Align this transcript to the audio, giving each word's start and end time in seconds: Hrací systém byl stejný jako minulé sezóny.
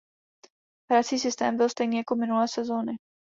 Hrací 0.91 1.19
systém 1.19 1.57
byl 1.57 1.69
stejný 1.69 1.97
jako 1.97 2.15
minulé 2.15 2.47
sezóny. 2.47 2.97